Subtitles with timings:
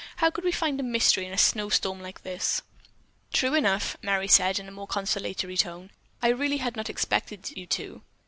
[0.15, 2.63] "How could we find a mystery in a snow storm like this?"
[3.31, 5.91] "True enough!" Merry said in a more conciliatory tone.
[6.23, 8.01] "I really had not expected you to."